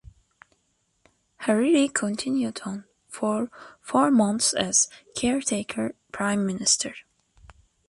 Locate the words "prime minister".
6.11-6.95